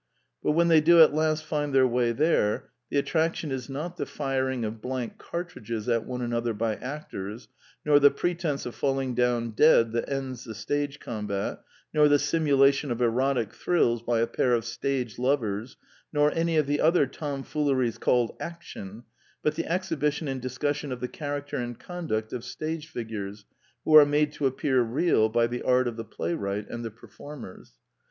[0.41, 4.07] But when they do at last find their way there, the attraction is not the
[4.07, 7.47] firing of blank cartridges at one another by actors,
[7.85, 11.59] nor the pretence of falling down dead that ends the stage combat,
[11.93, 15.77] nor the simulation of erotic thrills by a pair of stage lovers,
[16.11, 19.03] nor any of the other tomfooleries called action,
[19.43, 23.45] but the exhibition and discussion of the character and conduct of stage figures
[23.85, 26.89] who are made to appear real by the art of the play wright and the
[26.89, 27.73] performers.